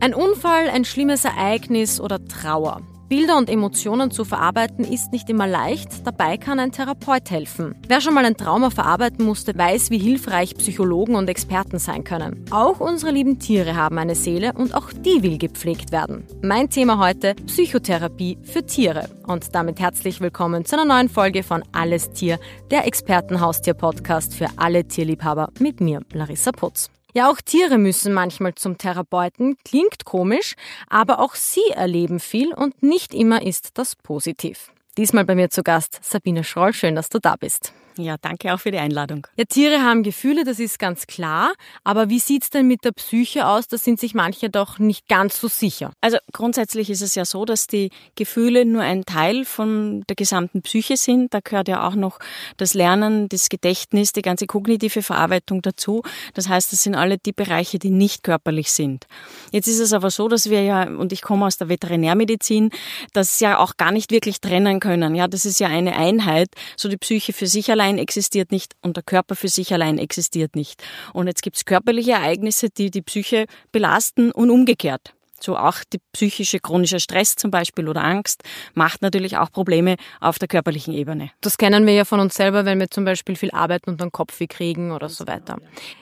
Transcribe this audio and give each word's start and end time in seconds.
Ein 0.00 0.14
Unfall, 0.14 0.68
ein 0.70 0.84
schlimmes 0.84 1.24
Ereignis 1.24 2.00
oder 2.00 2.24
Trauer. 2.24 2.82
Bilder 3.08 3.36
und 3.36 3.50
Emotionen 3.50 4.12
zu 4.12 4.24
verarbeiten 4.24 4.84
ist 4.84 5.10
nicht 5.12 5.28
immer 5.28 5.46
leicht, 5.46 6.06
dabei 6.06 6.36
kann 6.36 6.60
ein 6.60 6.70
Therapeut 6.70 7.30
helfen. 7.30 7.74
Wer 7.88 8.00
schon 8.00 8.14
mal 8.14 8.24
ein 8.24 8.36
Trauma 8.36 8.70
verarbeiten 8.70 9.24
musste, 9.24 9.56
weiß, 9.58 9.90
wie 9.90 9.98
hilfreich 9.98 10.54
Psychologen 10.56 11.16
und 11.16 11.28
Experten 11.28 11.78
sein 11.80 12.04
können. 12.04 12.44
Auch 12.50 12.78
unsere 12.78 13.10
lieben 13.10 13.40
Tiere 13.40 13.74
haben 13.74 13.98
eine 13.98 14.14
Seele 14.14 14.52
und 14.52 14.72
auch 14.72 14.92
die 14.92 15.22
will 15.22 15.38
gepflegt 15.38 15.90
werden. 15.90 16.24
Mein 16.42 16.68
Thema 16.68 16.98
heute 16.98 17.34
Psychotherapie 17.46 18.38
für 18.44 18.64
Tiere. 18.64 19.08
Und 19.26 19.52
damit 19.54 19.80
herzlich 19.80 20.20
willkommen 20.20 20.64
zu 20.64 20.76
einer 20.76 20.84
neuen 20.84 21.08
Folge 21.08 21.42
von 21.42 21.64
Alles 21.72 22.10
Tier, 22.10 22.38
der 22.70 22.86
Expertenhaustier-Podcast 22.86 24.34
für 24.34 24.46
alle 24.56 24.86
Tierliebhaber 24.86 25.48
mit 25.58 25.80
mir, 25.80 26.02
Larissa 26.12 26.52
Putz. 26.52 26.88
Ja, 27.14 27.30
auch 27.30 27.40
Tiere 27.40 27.78
müssen 27.78 28.12
manchmal 28.12 28.54
zum 28.54 28.76
Therapeuten, 28.76 29.56
klingt 29.64 30.04
komisch, 30.04 30.54
aber 30.88 31.20
auch 31.20 31.34
sie 31.34 31.66
erleben 31.74 32.20
viel 32.20 32.52
und 32.52 32.82
nicht 32.82 33.14
immer 33.14 33.42
ist 33.42 33.78
das 33.78 33.96
positiv. 33.96 34.72
Diesmal 34.98 35.24
bei 35.24 35.34
mir 35.34 35.48
zu 35.48 35.62
Gast 35.62 36.00
Sabine 36.02 36.44
Schroll, 36.44 36.74
schön, 36.74 36.94
dass 36.94 37.08
du 37.08 37.18
da 37.18 37.36
bist. 37.36 37.72
Ja, 37.98 38.16
danke 38.20 38.54
auch 38.54 38.60
für 38.60 38.70
die 38.70 38.78
Einladung. 38.78 39.26
Ja, 39.36 39.44
Tiere 39.44 39.82
haben 39.82 40.04
Gefühle, 40.04 40.44
das 40.44 40.60
ist 40.60 40.78
ganz 40.78 41.08
klar. 41.08 41.52
Aber 41.82 42.08
wie 42.08 42.20
sieht's 42.20 42.48
denn 42.50 42.68
mit 42.68 42.84
der 42.84 42.92
Psyche 42.92 43.46
aus? 43.46 43.66
Da 43.66 43.76
sind 43.76 43.98
sich 43.98 44.14
manche 44.14 44.50
doch 44.50 44.78
nicht 44.78 45.08
ganz 45.08 45.40
so 45.40 45.48
sicher. 45.48 45.92
Also 46.00 46.18
grundsätzlich 46.32 46.90
ist 46.90 47.02
es 47.02 47.16
ja 47.16 47.24
so, 47.24 47.44
dass 47.44 47.66
die 47.66 47.90
Gefühle 48.14 48.64
nur 48.64 48.82
ein 48.82 49.04
Teil 49.04 49.44
von 49.44 50.04
der 50.08 50.14
gesamten 50.14 50.62
Psyche 50.62 50.96
sind. 50.96 51.34
Da 51.34 51.40
gehört 51.40 51.66
ja 51.66 51.86
auch 51.86 51.96
noch 51.96 52.20
das 52.56 52.74
Lernen, 52.74 53.28
das 53.28 53.48
Gedächtnis, 53.48 54.12
die 54.12 54.22
ganze 54.22 54.46
kognitive 54.46 55.02
Verarbeitung 55.02 55.60
dazu. 55.60 56.02
Das 56.34 56.48
heißt, 56.48 56.72
das 56.72 56.84
sind 56.84 56.94
alle 56.94 57.18
die 57.18 57.32
Bereiche, 57.32 57.80
die 57.80 57.90
nicht 57.90 58.22
körperlich 58.22 58.70
sind. 58.70 59.06
Jetzt 59.50 59.66
ist 59.66 59.80
es 59.80 59.92
aber 59.92 60.10
so, 60.10 60.28
dass 60.28 60.50
wir 60.50 60.62
ja, 60.62 60.84
und 60.84 61.12
ich 61.12 61.22
komme 61.22 61.46
aus 61.46 61.56
der 61.56 61.68
Veterinärmedizin, 61.68 62.70
das 63.12 63.40
ja 63.40 63.58
auch 63.58 63.76
gar 63.76 63.90
nicht 63.90 64.12
wirklich 64.12 64.40
trennen 64.40 64.78
können. 64.78 65.16
Ja, 65.16 65.26
das 65.26 65.44
ist 65.44 65.58
ja 65.58 65.66
eine 65.66 65.96
Einheit, 65.96 66.48
so 66.76 66.88
die 66.88 66.96
Psyche 66.96 67.32
für 67.32 67.46
sich 67.46 67.70
allein 67.70 67.87
allein 67.88 67.98
existiert 67.98 68.52
nicht 68.52 68.74
und 68.82 68.96
der 68.96 69.02
Körper 69.02 69.34
für 69.34 69.48
sich 69.48 69.72
allein 69.72 69.98
existiert 69.98 70.54
nicht. 70.54 70.82
Und 71.14 71.26
jetzt 71.26 71.42
gibt 71.42 71.56
es 71.56 71.64
körperliche 71.64 72.12
Ereignisse, 72.12 72.68
die 72.70 72.90
die 72.90 73.02
Psyche 73.02 73.46
belasten 73.72 74.30
und 74.30 74.50
umgekehrt. 74.50 75.14
So 75.40 75.56
auch 75.56 75.76
die 75.92 76.00
psychische 76.12 76.58
chronische 76.58 76.98
Stress 76.98 77.36
zum 77.36 77.52
Beispiel 77.52 77.88
oder 77.88 78.02
Angst 78.02 78.42
macht 78.74 79.02
natürlich 79.02 79.36
auch 79.36 79.52
Probleme 79.52 79.94
auf 80.20 80.38
der 80.40 80.48
körperlichen 80.48 80.92
Ebene. 80.92 81.30
Das 81.40 81.56
kennen 81.56 81.86
wir 81.86 81.94
ja 81.94 82.04
von 82.04 82.18
uns 82.18 82.34
selber, 82.34 82.64
wenn 82.64 82.80
wir 82.80 82.90
zum 82.90 83.04
Beispiel 83.04 83.36
viel 83.36 83.52
arbeiten 83.52 83.90
und 83.90 84.00
dann 84.00 84.10
Kopfweh 84.10 84.48
kriegen 84.48 84.90
oder 84.90 85.08
so 85.08 85.28
weiter. 85.28 85.58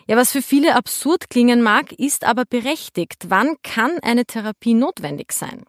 Ja, 0.08 0.16
was 0.16 0.32
für 0.32 0.40
viele 0.40 0.74
absurd 0.74 1.28
klingen 1.28 1.62
mag, 1.62 1.92
ist 1.92 2.24
aber 2.24 2.44
berechtigt. 2.48 3.26
Wann 3.28 3.56
kann 3.62 3.98
eine 4.02 4.24
Therapie 4.24 4.74
notwendig 4.74 5.32
sein? 5.32 5.66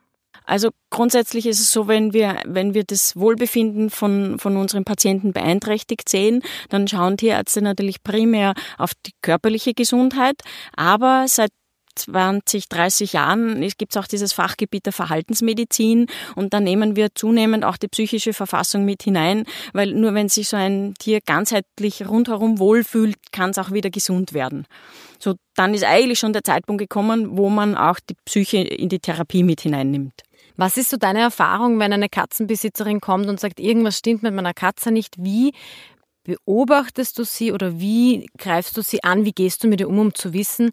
Also 0.48 0.70
grundsätzlich 0.90 1.46
ist 1.46 1.60
es 1.60 1.72
so, 1.72 1.88
wenn 1.88 2.14
wir, 2.14 2.42
wenn 2.46 2.74
wir 2.74 2.86
das 2.86 3.18
Wohlbefinden 3.18 3.90
von, 3.90 4.40
von 4.40 4.56
unseren 4.56 4.86
Patienten 4.86 5.34
beeinträchtigt 5.34 6.08
sehen, 6.08 6.42
dann 6.70 6.88
schauen 6.88 7.18
Tierärzte 7.18 7.62
natürlich 7.62 8.02
primär 8.02 8.54
auf 8.78 8.94
die 9.06 9.12
körperliche 9.22 9.74
Gesundheit. 9.74 10.42
Aber 10.76 11.26
seit 11.28 11.52
20, 11.98 12.70
30 12.70 13.14
Jahren 13.14 13.60
gibt 13.78 13.96
es 13.96 13.98
auch 13.98 14.08
dieses 14.08 14.32
Fachgebiet 14.32 14.86
der 14.86 14.94
Verhaltensmedizin 14.94 16.08
und 16.36 16.54
da 16.54 16.60
nehmen 16.60 16.96
wir 16.96 17.10
zunehmend 17.14 17.66
auch 17.66 17.78
die 17.78 17.88
psychische 17.88 18.34
Verfassung 18.34 18.86
mit 18.86 19.04
hinein, 19.04 19.46
weil 19.74 19.94
nur 19.94 20.14
wenn 20.14 20.30
sich 20.30 20.48
so 20.48 20.58
ein 20.58 20.94
Tier 21.00 21.20
ganzheitlich 21.26 22.08
rundherum 22.08 22.60
wohlfühlt, 22.60 23.16
kann 23.32 23.50
es 23.50 23.58
auch 23.58 23.72
wieder 23.72 23.90
gesund 23.90 24.34
werden. 24.34 24.66
So, 25.20 25.34
dann 25.56 25.74
ist 25.74 25.84
eigentlich 25.84 26.20
schon 26.20 26.34
der 26.34 26.44
Zeitpunkt 26.44 26.80
gekommen, 26.80 27.36
wo 27.38 27.50
man 27.50 27.76
auch 27.76 28.00
die 28.00 28.16
Psyche 28.26 28.58
in 28.58 28.90
die 28.90 29.00
Therapie 29.00 29.44
mit 29.44 29.62
hineinnimmt. 29.62 30.27
Was 30.58 30.78
ist 30.78 30.90
so 30.90 30.98
deine 30.98 31.22
Erfahrung, 31.22 31.80
wenn 31.80 31.94
eine 31.94 32.10
Katzenbesitzerin 32.10 33.00
kommt 33.00 33.28
und 33.28 33.40
sagt, 33.40 33.60
irgendwas 33.60 33.98
stimmt 33.98 34.24
mit 34.24 34.34
meiner 34.34 34.54
Katze 34.54 34.92
nicht? 34.92 35.16
Wie 35.18 35.54
beobachtest 36.24 37.18
du 37.18 37.24
sie 37.24 37.52
oder 37.52 37.80
wie 37.80 38.28
greifst 38.38 38.76
du 38.76 38.82
sie 38.82 39.04
an? 39.04 39.24
Wie 39.24 39.32
gehst 39.32 39.64
du 39.64 39.68
mit 39.68 39.80
ihr 39.80 39.88
um, 39.88 40.00
um 40.00 40.14
zu 40.14 40.34
wissen, 40.34 40.72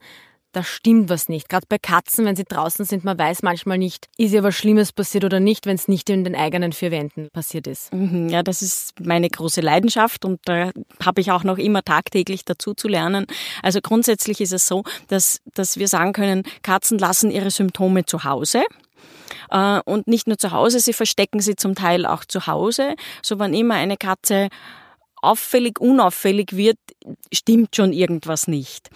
da 0.55 0.63
stimmt 0.63 1.11
was 1.11 1.29
nicht. 1.29 1.49
Gerade 1.49 1.67
bei 1.69 1.79
Katzen, 1.79 2.25
wenn 2.25 2.37
sie 2.37 2.45
draußen 2.45 2.85
sind, 2.85 3.05
man 3.05 3.19
weiß 3.19 3.43
manchmal 3.43 3.77
nicht, 3.77 4.09
ist 4.17 4.33
ihr 4.33 4.43
was 4.43 4.55
Schlimmes 4.55 4.93
passiert 4.93 5.25
oder 5.25 5.41
nicht, 5.41 5.67
wenn 5.67 5.75
es 5.75 5.89
nicht 5.89 6.09
in 6.11 6.25
den 6.25 6.37
eigenen 6.37 6.73
vier 6.73 6.91
Wänden 6.91 7.29
passiert 7.33 7.67
ist. 7.67 7.93
Mhm, 7.93 8.29
ja, 8.29 8.43
das 8.43 8.63
ist 8.63 9.01
meine 9.01 9.29
große 9.29 9.61
Leidenschaft 9.61 10.25
und 10.25 10.41
da 10.45 10.71
habe 11.05 11.21
ich 11.21 11.33
auch 11.33 11.45
noch 11.45 11.59
immer 11.59 11.83
tagtäglich 11.83 12.45
dazu 12.45 12.75
zu 12.75 12.89
lernen. 12.89 13.27
Also 13.63 13.81
grundsätzlich 13.81 14.41
ist 14.41 14.53
es 14.53 14.67
so, 14.67 14.85
dass, 15.09 15.41
dass 15.55 15.77
wir 15.77 15.89
sagen 15.89 16.13
können, 16.13 16.45
Katzen 16.63 16.99
lassen 16.99 17.31
ihre 17.31 17.51
Symptome 17.51 18.05
zu 18.05 18.25
Hause. 18.25 18.63
Äh, 19.51 19.81
und 19.85 20.07
nicht 20.07 20.27
nur 20.27 20.39
zu 20.39 20.53
Hause, 20.53 20.81
sie 20.81 20.93
verstecken 20.93 21.41
sie 21.41 21.57
zum 21.57 21.75
Teil 21.75 22.07
auch 22.07 22.25
zu 22.25 22.47
Hause. 22.47 22.95
So 23.23 23.39
wann 23.39 23.55
immer 23.55 23.75
eine 23.75 23.97
Katze 23.97 24.49
auffällig, 25.23 25.81
unauffällig 25.81 26.57
wird, 26.57 26.79
stimmt 27.33 27.75
schon 27.75 27.93
irgendwas 27.93 28.47
nicht. 28.47 28.91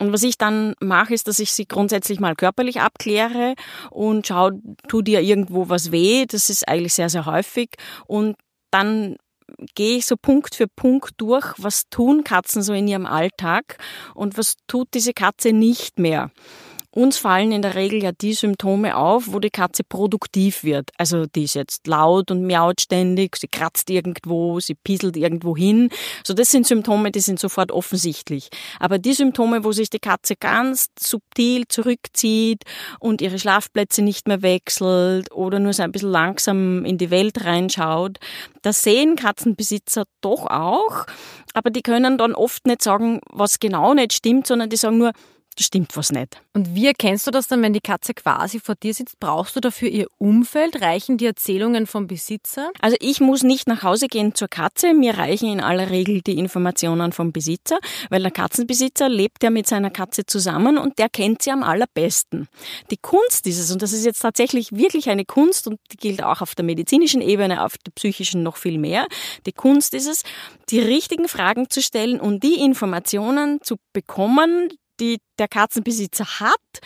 Und 0.00 0.12
was 0.12 0.22
ich 0.22 0.38
dann 0.38 0.74
mache, 0.80 1.14
ist, 1.14 1.28
dass 1.28 1.38
ich 1.38 1.52
sie 1.52 1.66
grundsätzlich 1.66 2.18
mal 2.18 2.34
körperlich 2.34 2.80
abkläre 2.80 3.54
und 3.90 4.26
schaue, 4.26 4.60
tut 4.88 5.08
ihr 5.08 5.20
irgendwo 5.20 5.68
was 5.68 5.92
weh? 5.92 6.24
Das 6.26 6.50
ist 6.50 6.66
eigentlich 6.66 6.94
sehr, 6.94 7.08
sehr 7.08 7.26
häufig. 7.26 7.70
Und 8.06 8.36
dann 8.70 9.16
gehe 9.74 9.98
ich 9.98 10.06
so 10.06 10.16
Punkt 10.16 10.54
für 10.54 10.66
Punkt 10.66 11.12
durch, 11.18 11.54
was 11.58 11.88
tun 11.90 12.24
Katzen 12.24 12.62
so 12.62 12.72
in 12.72 12.88
ihrem 12.88 13.06
Alltag 13.06 13.78
und 14.14 14.38
was 14.38 14.56
tut 14.66 14.88
diese 14.94 15.12
Katze 15.12 15.52
nicht 15.52 15.98
mehr. 15.98 16.30
Uns 16.94 17.16
fallen 17.16 17.52
in 17.52 17.62
der 17.62 17.74
Regel 17.74 18.02
ja 18.02 18.12
die 18.12 18.34
Symptome 18.34 18.94
auf, 18.98 19.32
wo 19.32 19.38
die 19.38 19.48
Katze 19.48 19.82
produktiv 19.82 20.62
wird. 20.62 20.90
Also 20.98 21.24
die 21.24 21.44
ist 21.44 21.54
jetzt 21.54 21.86
laut 21.86 22.30
und 22.30 22.42
miaut 22.42 22.82
ständig, 22.82 23.36
sie 23.36 23.48
kratzt 23.48 23.88
irgendwo, 23.88 24.60
sie 24.60 24.74
pieselt 24.74 25.16
irgendwo 25.16 25.56
hin. 25.56 25.88
So 26.22 26.34
das 26.34 26.50
sind 26.50 26.66
Symptome, 26.66 27.10
die 27.10 27.20
sind 27.20 27.40
sofort 27.40 27.72
offensichtlich. 27.72 28.50
Aber 28.78 28.98
die 28.98 29.14
Symptome, 29.14 29.64
wo 29.64 29.72
sich 29.72 29.88
die 29.88 30.00
Katze 30.00 30.36
ganz 30.36 30.88
subtil 31.00 31.66
zurückzieht 31.66 32.64
und 33.00 33.22
ihre 33.22 33.38
Schlafplätze 33.38 34.02
nicht 34.02 34.28
mehr 34.28 34.42
wechselt 34.42 35.32
oder 35.32 35.60
nur 35.60 35.72
so 35.72 35.84
ein 35.84 35.92
bisschen 35.92 36.10
langsam 36.10 36.84
in 36.84 36.98
die 36.98 37.10
Welt 37.10 37.42
reinschaut, 37.42 38.18
das 38.60 38.82
sehen 38.82 39.16
Katzenbesitzer 39.16 40.04
doch 40.20 40.46
auch. 40.46 41.06
Aber 41.54 41.70
die 41.70 41.82
können 41.82 42.18
dann 42.18 42.34
oft 42.34 42.66
nicht 42.66 42.82
sagen, 42.82 43.20
was 43.30 43.60
genau 43.60 43.94
nicht 43.94 44.12
stimmt, 44.12 44.46
sondern 44.46 44.68
die 44.68 44.76
sagen 44.76 44.98
nur, 44.98 45.12
da 45.56 45.64
stimmt 45.64 45.96
was 45.96 46.10
nicht. 46.10 46.40
Und 46.54 46.74
wie 46.74 46.86
erkennst 46.86 47.26
du 47.26 47.30
das 47.30 47.48
dann, 47.48 47.62
wenn 47.62 47.72
die 47.72 47.80
Katze 47.80 48.14
quasi 48.14 48.60
vor 48.60 48.74
dir 48.74 48.94
sitzt? 48.94 49.20
Brauchst 49.20 49.54
du 49.56 49.60
dafür 49.60 49.88
ihr 49.88 50.06
Umfeld? 50.18 50.80
Reichen 50.80 51.18
die 51.18 51.26
Erzählungen 51.26 51.86
vom 51.86 52.06
Besitzer? 52.06 52.70
Also 52.80 52.96
ich 53.00 53.20
muss 53.20 53.42
nicht 53.42 53.68
nach 53.68 53.82
Hause 53.82 54.08
gehen 54.08 54.34
zur 54.34 54.48
Katze. 54.48 54.94
Mir 54.94 55.18
reichen 55.18 55.50
in 55.50 55.60
aller 55.60 55.90
Regel 55.90 56.22
die 56.22 56.38
Informationen 56.38 57.12
vom 57.12 57.32
Besitzer, 57.32 57.78
weil 58.10 58.22
der 58.22 58.30
Katzenbesitzer 58.30 59.08
lebt 59.08 59.42
ja 59.42 59.50
mit 59.50 59.66
seiner 59.66 59.90
Katze 59.90 60.24
zusammen 60.26 60.78
und 60.78 60.98
der 60.98 61.08
kennt 61.08 61.42
sie 61.42 61.50
am 61.50 61.62
allerbesten. 61.62 62.48
Die 62.90 62.96
Kunst 62.96 63.46
ist 63.46 63.58
es, 63.58 63.70
und 63.70 63.82
das 63.82 63.92
ist 63.92 64.04
jetzt 64.04 64.20
tatsächlich 64.20 64.72
wirklich 64.72 65.10
eine 65.10 65.24
Kunst 65.24 65.66
und 65.66 65.80
die 65.92 65.96
gilt 65.96 66.22
auch 66.22 66.40
auf 66.40 66.54
der 66.54 66.64
medizinischen 66.64 67.20
Ebene, 67.20 67.64
auf 67.64 67.76
der 67.78 67.92
psychischen 67.92 68.42
noch 68.42 68.56
viel 68.56 68.78
mehr. 68.78 69.06
Die 69.46 69.52
Kunst 69.52 69.94
ist 69.94 70.06
es, 70.06 70.22
die 70.70 70.80
richtigen 70.80 71.28
Fragen 71.28 71.68
zu 71.68 71.82
stellen 71.82 72.20
und 72.20 72.42
die 72.42 72.60
Informationen 72.60 73.60
zu 73.62 73.76
bekommen, 73.92 74.70
die 75.00 75.18
der 75.38 75.48
Katzenbesitzer 75.48 76.40
hat, 76.40 76.80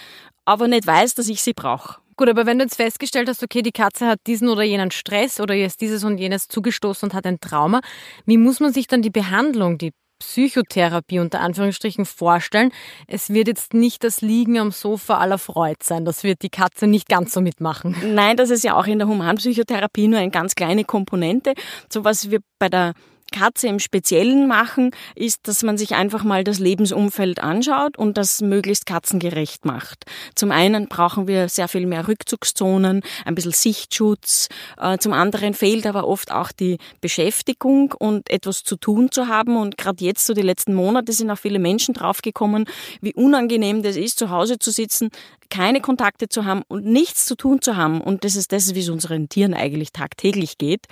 aber 0.44 0.68
nicht 0.68 0.86
weiß, 0.86 1.14
dass 1.14 1.28
ich 1.28 1.42
sie 1.42 1.52
brauche. 1.52 1.96
Gut, 2.16 2.30
aber 2.30 2.46
wenn 2.46 2.58
du 2.58 2.64
jetzt 2.64 2.76
festgestellt 2.76 3.28
hast, 3.28 3.42
okay, 3.42 3.60
die 3.60 3.72
Katze 3.72 4.06
hat 4.06 4.20
diesen 4.26 4.48
oder 4.48 4.62
jenen 4.62 4.90
Stress 4.90 5.38
oder 5.38 5.54
ihr 5.54 5.66
ist 5.66 5.82
dieses 5.82 6.02
und 6.02 6.16
jenes 6.16 6.48
zugestoßen 6.48 7.10
und 7.10 7.14
hat 7.14 7.26
ein 7.26 7.40
Trauma, 7.40 7.80
wie 8.24 8.38
muss 8.38 8.58
man 8.58 8.72
sich 8.72 8.86
dann 8.86 9.02
die 9.02 9.10
Behandlung, 9.10 9.76
die 9.76 9.92
Psychotherapie 10.18 11.18
unter 11.18 11.40
Anführungsstrichen 11.40 12.06
vorstellen. 12.06 12.72
Es 13.06 13.30
wird 13.30 13.48
jetzt 13.48 13.74
nicht 13.74 14.02
das 14.02 14.22
Liegen 14.22 14.58
am 14.58 14.70
Sofa 14.70 15.18
aller 15.18 15.36
Freud 15.36 15.76
sein. 15.82 16.04
Das 16.04 16.24
wird 16.24 16.42
die 16.42 16.48
Katze 16.48 16.86
nicht 16.86 17.08
ganz 17.08 17.34
so 17.34 17.40
mitmachen. 17.40 17.94
Nein, 18.14 18.36
das 18.36 18.50
ist 18.50 18.64
ja 18.64 18.76
auch 18.76 18.86
in 18.86 18.98
der 18.98 19.08
Humanpsychotherapie 19.08 20.08
nur 20.08 20.18
eine 20.18 20.30
ganz 20.30 20.54
kleine 20.54 20.84
Komponente. 20.84 21.52
So 21.92 22.04
was 22.04 22.30
wir 22.30 22.40
bei 22.58 22.68
der 22.68 22.94
Katze 23.32 23.68
im 23.68 23.78
Speziellen 23.78 24.46
machen, 24.46 24.92
ist, 25.14 25.48
dass 25.48 25.62
man 25.62 25.76
sich 25.76 25.94
einfach 25.94 26.24
mal 26.24 26.44
das 26.44 26.58
Lebensumfeld 26.58 27.40
anschaut 27.40 27.98
und 27.98 28.16
das 28.16 28.40
möglichst 28.40 28.86
katzengerecht 28.86 29.64
macht. 29.64 30.04
Zum 30.34 30.52
einen 30.52 30.88
brauchen 30.88 31.26
wir 31.26 31.48
sehr 31.48 31.68
viel 31.68 31.86
mehr 31.86 32.08
Rückzugszonen, 32.08 33.02
ein 33.24 33.34
bisschen 33.34 33.52
Sichtschutz. 33.52 34.48
Äh, 34.78 34.98
zum 34.98 35.12
anderen 35.12 35.54
fehlt 35.54 35.86
aber 35.86 36.06
oft 36.06 36.30
auch 36.32 36.52
die 36.52 36.78
Beschäftigung 37.00 37.92
und 37.98 38.30
etwas 38.30 38.62
zu 38.62 38.76
tun 38.76 39.10
zu 39.10 39.28
haben. 39.28 39.56
Und 39.56 39.76
gerade 39.76 40.04
jetzt, 40.04 40.26
so 40.26 40.34
die 40.34 40.42
letzten 40.42 40.74
Monate, 40.74 41.12
sind 41.12 41.30
auch 41.30 41.38
viele 41.38 41.58
Menschen 41.58 41.94
draufgekommen, 41.94 42.66
wie 43.00 43.14
unangenehm 43.14 43.82
das 43.82 43.96
ist, 43.96 44.18
zu 44.18 44.30
Hause 44.30 44.58
zu 44.58 44.70
sitzen, 44.70 45.10
keine 45.50 45.80
Kontakte 45.80 46.28
zu 46.28 46.44
haben 46.44 46.62
und 46.68 46.84
nichts 46.84 47.26
zu 47.26 47.36
tun 47.36 47.60
zu 47.60 47.76
haben. 47.76 48.00
Und 48.00 48.24
das 48.24 48.36
ist 48.36 48.52
das, 48.52 48.74
wie 48.74 48.80
es 48.80 48.88
unseren 48.88 49.28
Tieren 49.28 49.54
eigentlich 49.54 49.92
tagtäglich 49.92 50.58
geht. 50.58 50.86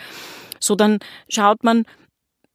So 0.61 0.75
dann 0.75 0.99
schaut 1.29 1.63
man, 1.65 1.85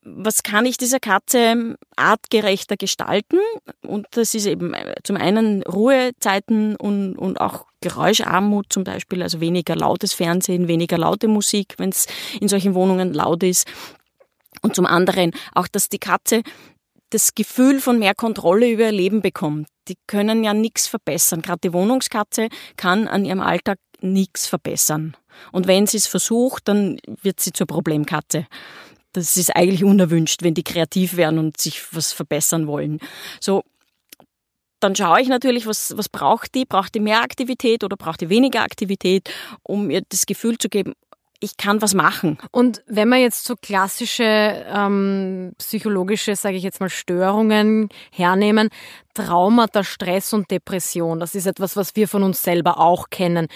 was 0.02 0.44
kann 0.44 0.66
ich 0.66 0.78
dieser 0.78 1.00
Katze 1.00 1.78
artgerechter 1.96 2.78
gestalten? 2.78 3.40
Und 3.86 4.08
das 4.12 4.34
ist 4.34 4.46
eben 4.46 4.74
äh, 4.74 4.96
zum 5.04 5.18
einen 5.18 5.64
Ruhezeiten 5.64 6.76
und, 6.76 7.18
und 7.18 7.42
auch 7.42 7.66
Geräuscharmut 7.82 8.68
zum 8.70 8.84
Beispiel, 8.84 9.22
also 9.22 9.42
weniger 9.42 9.76
lautes 9.76 10.14
Fernsehen, 10.14 10.68
weniger 10.68 10.98
laute 10.98 11.28
Musik, 11.28 11.76
wenn 11.78 11.90
es 11.90 12.08
in 12.40 12.48
solchen 12.48 12.74
Wohnungen 12.76 13.14
laut 13.14 13.44
ist. 13.44 13.68
Und 14.62 14.76
zum 14.76 14.86
anderen 14.86 15.32
auch, 15.54 15.68
dass 15.68 15.90
die 15.90 16.00
Katze 16.00 16.44
das 17.10 17.34
Gefühl 17.34 17.80
von 17.80 18.00
mehr 18.00 18.14
Kontrolle 18.14 18.70
über 18.70 18.84
ihr 18.84 18.92
Leben 18.92 19.22
bekommt. 19.22 19.68
Die 19.88 19.98
können 20.08 20.44
ja 20.44 20.54
nichts 20.54 20.88
verbessern. 20.88 21.42
Gerade 21.42 21.62
die 21.64 21.74
Wohnungskatze 21.74 22.50
kann 22.78 23.08
an 23.08 23.26
ihrem 23.26 23.42
Alltag 23.42 23.80
nichts 24.02 24.48
verbessern. 24.48 25.16
Und 25.52 25.68
wenn 25.68 25.88
sie 25.88 25.98
es 25.98 26.08
versucht, 26.08 26.68
dann 26.68 27.00
wird 27.22 27.40
sie 27.40 27.54
zur 27.54 27.68
Problemkatze. 27.68 28.46
Das 29.14 29.38
ist 29.38 29.56
eigentlich 29.56 29.84
unerwünscht, 29.84 30.44
wenn 30.44 30.54
die 30.54 30.64
kreativ 30.64 31.18
werden 31.18 31.40
und 31.40 31.60
sich 31.60 31.94
was 31.94 32.14
verbessern 32.14 32.68
wollen. 32.68 33.00
So, 33.40 33.64
dann 34.80 34.96
schaue 34.96 35.22
ich 35.22 35.28
natürlich, 35.28 35.66
was, 35.66 35.98
was 35.98 36.10
braucht 36.10 36.56
die? 36.56 36.66
Braucht 36.66 36.96
die 36.96 37.00
mehr 37.00 37.22
Aktivität 37.22 37.84
oder 37.84 37.98
braucht 37.98 38.22
die 38.22 38.30
weniger 38.30 38.62
Aktivität, 38.62 39.30
um 39.64 39.90
ihr 39.90 40.04
das 40.08 40.26
Gefühl 40.26 40.58
zu 40.58 40.70
geben, 40.70 40.94
ich 41.42 41.58
kann 41.58 41.82
was 41.82 41.94
machen. 41.94 42.38
Und 42.52 42.84
wenn 42.86 43.08
man 43.08 43.20
jetzt 43.20 43.46
so 43.46 43.56
klassische 43.56 44.24
ähm, 44.24 45.54
psychologische, 45.58 46.36
sage 46.36 46.58
ich 46.58 46.64
jetzt 46.64 46.82
mal, 46.82 46.90
Störungen 46.90 47.90
hernehmen, 48.12 48.70
Traumata, 49.14 49.84
Stress 49.84 50.34
und 50.34 50.52
Depression, 50.52 51.20
das 51.20 51.36
ist 51.36 51.46
etwas, 51.46 51.78
was 51.78 51.96
wir 51.96 52.08
von 52.08 52.24
uns 52.24 52.42
selber 52.44 52.80
auch 52.80 53.10
kennen. 53.10 53.48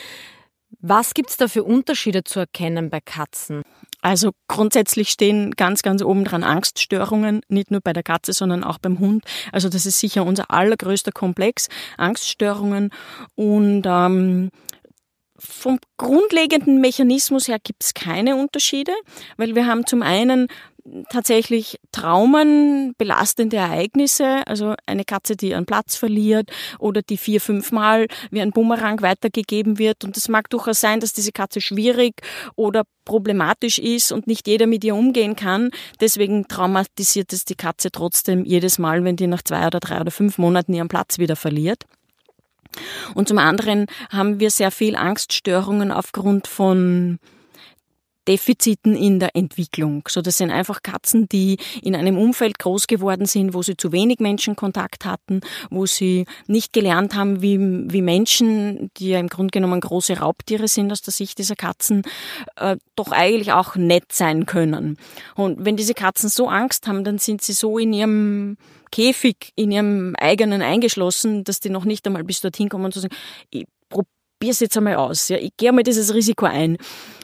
Was 0.80 1.14
gibt 1.14 1.30
es 1.30 1.38
da 1.38 1.48
für 1.48 1.64
Unterschiede 1.64 2.24
zu 2.24 2.40
erkennen 2.40 2.90
bei 2.90 3.00
Katzen? 3.00 3.64
Also 4.02 4.32
grundsätzlich 4.50 5.10
stehen 5.10 5.52
ganz, 5.52 5.82
ganz 5.82 6.04
oben 6.04 6.26
dran 6.26 6.44
Angststörungen, 6.44 7.42
nicht 7.48 7.72
nur 7.72 7.80
bei 7.80 7.94
der 7.94 8.04
Katze, 8.04 8.34
sondern 8.34 8.64
auch 8.64 8.78
beim 8.78 9.00
Hund. 9.00 9.24
Also 9.54 9.70
das 9.70 9.86
ist 9.86 10.00
sicher 10.00 10.26
unser 10.26 10.52
allergrößter 10.52 11.14
Komplex, 11.14 11.70
Angststörungen. 11.98 12.90
Und 13.36 13.84
ähm, 13.86 14.50
vom 15.40 15.80
grundlegenden 15.98 16.82
Mechanismus 16.82 17.48
her 17.48 17.60
gibt 17.64 17.84
es 17.84 17.94
keine 17.94 18.36
Unterschiede, 18.36 18.92
weil 19.38 19.56
wir 19.56 19.68
haben 19.68 19.86
zum 19.86 20.02
einen 20.02 20.48
tatsächlich 21.10 21.80
Traumen, 21.92 22.94
belastende 22.98 23.58
Ereignisse, 23.58 24.46
also 24.48 24.76
eine 24.86 25.06
Katze, 25.06 25.36
die 25.36 25.50
ihren 25.50 25.66
Platz 25.66 25.96
verliert 25.96 26.52
oder 26.80 27.02
die 27.02 27.18
vier, 27.18 27.40
fünf 27.40 27.72
Mal 27.72 28.08
wie 28.32 28.42
ein 28.42 28.52
Bumerang 28.52 29.02
weitergegeben 29.02 29.80
wird. 29.80 30.04
Und 30.04 30.18
es 30.18 30.28
mag 30.28 30.50
durchaus 30.50 30.82
sein, 30.82 31.00
dass 31.00 31.14
diese 31.14 31.32
Katze 31.32 31.62
schwierig 31.62 32.22
oder 32.56 32.84
problematisch 33.06 33.80
ist 33.80 34.12
und 34.12 34.28
nicht 34.28 34.48
jeder 34.48 34.68
mit 34.68 34.84
ihr 34.84 34.96
umgehen 34.96 35.36
kann. 35.36 35.72
Deswegen 36.00 36.48
traumatisiert 36.48 37.32
es 37.34 37.46
die 37.46 37.56
Katze 37.56 37.92
trotzdem 37.92 38.44
jedes 38.46 38.78
Mal, 38.80 39.04
wenn 39.04 39.16
die 39.16 39.28
nach 39.28 39.42
zwei 39.42 39.68
oder 39.68 39.80
drei 39.80 40.02
oder 40.02 40.12
fünf 40.12 40.38
Monaten 40.38 40.74
ihren 40.74 40.90
Platz 40.90 41.18
wieder 41.18 41.36
verliert. 41.36 41.86
Und 43.14 43.28
zum 43.28 43.38
anderen 43.38 43.86
haben 44.10 44.40
wir 44.40 44.50
sehr 44.50 44.72
viel 44.72 44.96
Angststörungen 44.96 45.92
aufgrund 45.92 46.48
von 46.48 47.20
Defiziten 48.28 48.96
in 48.96 49.20
der 49.20 49.36
Entwicklung. 49.36 50.04
So, 50.08 50.22
das 50.22 50.38
sind 50.38 50.52
einfach 50.52 50.82
Katzen, 50.84 51.28
die 51.30 51.58
in 51.82 51.96
einem 51.96 52.18
Umfeld 52.18 52.60
groß 52.60 52.88
geworden 52.88 53.26
sind, 53.26 53.54
wo 53.54 53.62
sie 53.62 53.78
zu 53.78 53.92
wenig 53.92 54.20
Menschenkontakt 54.20 55.06
hatten, 55.06 55.42
wo 55.70 55.86
sie 55.86 56.26
nicht 56.48 56.74
gelernt 56.74 57.16
haben, 57.16 57.42
wie, 57.42 57.60
wie 57.60 58.02
Menschen, 58.02 58.92
die 58.98 59.10
ja 59.10 59.20
im 59.20 59.28
Grunde 59.28 59.52
genommen 59.52 59.82
große 59.82 60.20
Raubtiere 60.20 60.68
sind 60.68 60.92
aus 60.92 61.02
der 61.02 61.14
Sicht 61.14 61.38
dieser 61.38 61.56
Katzen, 61.56 62.04
äh, 62.56 62.78
doch 62.96 63.12
eigentlich 63.12 63.52
auch 63.52 63.76
nett 63.76 64.12
sein 64.12 64.46
können. 64.46 64.98
Und 65.36 65.66
wenn 65.66 65.78
diese 65.78 65.94
Katzen 65.94 66.30
so 66.30 66.48
Angst 66.48 66.88
haben, 66.88 67.04
dann 67.04 67.18
sind 67.18 67.42
sie 67.42 67.54
so 67.54 67.78
in 67.78 67.94
ihrem 67.94 68.58
Käfig, 68.92 69.52
in 69.56 69.72
ihrem 69.72 70.16
eigenen 70.18 70.62
eingeschlossen, 70.62 71.44
dass 71.44 71.60
die 71.60 71.70
noch 71.70 71.84
nicht 71.86 72.06
einmal 72.06 72.24
bis 72.24 72.42
dorthin 72.42 72.70
kommen 72.70 72.86
und 72.86 72.94
zu 72.94 73.00
sagen, 73.00 73.16
ich 73.50 73.66
probier's 73.90 74.60
jetzt 74.60 74.78
einmal 74.78 74.96
aus. 74.96 75.30
Ja, 75.30 75.38
ich 75.38 75.52
gehe 75.58 75.70
einmal 75.70 75.84
dieses 75.84 76.14
Risiko 76.14 76.46
ein. 76.46 76.78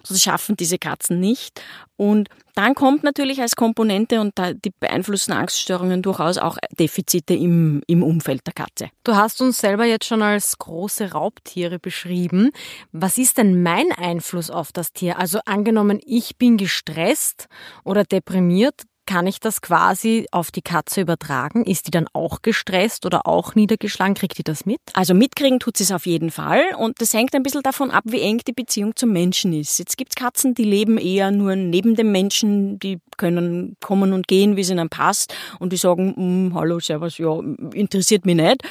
Das 0.10 0.22
schaffen 0.22 0.58
diese 0.58 0.78
Katzen 0.78 1.20
nicht. 1.20 1.62
Und 1.96 2.30
dann 2.56 2.76
kommt 2.76 3.04
natürlich 3.04 3.42
als 3.42 3.56
Komponente 3.56 4.20
und 4.20 4.34
die 4.66 4.72
beeinflussen 4.80 5.32
Angststörungen 5.32 6.02
durchaus 6.02 6.38
auch 6.38 6.58
Defizite 6.78 7.34
im, 7.34 7.82
im 7.88 8.04
Umfeld 8.04 8.46
der 8.48 8.54
Katze. 8.54 8.90
Du 9.04 9.16
hast 9.16 9.42
uns 9.42 9.60
selber 9.60 9.86
jetzt 9.86 10.06
schon 10.06 10.22
als 10.22 10.58
große 10.58 11.12
Raubtiere 11.12 11.80
beschrieben. 11.80 12.52
Was 12.92 13.18
ist 13.18 13.38
denn 13.38 13.64
mein 13.64 13.92
Einfluss 13.92 14.50
auf 14.50 14.72
das 14.72 14.92
Tier? 14.92 15.20
Also 15.20 15.40
angenommen, 15.46 16.00
ich 16.06 16.38
bin 16.38 16.58
gestresst 16.58 17.48
oder 17.84 18.04
deprimiert, 18.04 18.84
kann 19.10 19.26
ich 19.26 19.40
das 19.40 19.64
quasi 19.64 20.28
auf 20.32 20.52
die 20.52 20.62
Katze 20.62 21.02
übertragen? 21.02 21.66
Ist 21.66 21.88
die 21.88 21.92
dann 21.92 22.08
auch 22.14 22.44
gestresst 22.44 23.08
oder 23.08 23.26
auch 23.26 23.56
niedergeschlagen? 23.56 24.14
Kriegt 24.14 24.38
die 24.38 24.44
das 24.44 24.68
mit? 24.68 24.78
Also 24.94 25.16
mitkriegen 25.16 25.60
tut 25.60 25.78
sie 25.78 25.84
es 25.84 25.92
auf 25.92 26.06
jeden 26.06 26.30
Fall 26.30 26.62
und 26.78 27.02
das 27.02 27.12
hängt 27.16 27.34
ein 27.34 27.42
bisschen 27.42 27.64
davon 27.64 27.90
ab, 27.90 28.04
wie 28.06 28.22
eng 28.22 28.40
die 28.48 28.54
Beziehung 28.54 28.96
zum 28.96 29.12
Menschen 29.12 29.52
ist. 29.52 29.80
Jetzt 29.80 29.98
gibt 29.98 30.12
es 30.12 30.16
Katzen, 30.16 30.54
die 30.54 30.64
leben 30.64 31.00
eher 31.00 31.32
nur 31.32 31.56
neben 31.56 31.96
dem 31.96 32.12
Menschen, 32.12 32.78
die 32.78 33.00
können 33.18 33.78
kommen 33.82 34.14
und 34.14 34.28
gehen, 34.28 34.56
wie 34.56 34.62
es 34.62 34.70
ihnen 34.70 34.90
passt 34.90 35.34
und 35.58 35.74
die 35.74 35.78
sagen, 35.78 36.14
hm, 36.16 36.54
hallo, 36.54 36.80
servus, 36.80 37.18
ja, 37.18 37.40
interessiert 37.74 38.28
mich 38.28 38.36
nicht. 38.36 38.62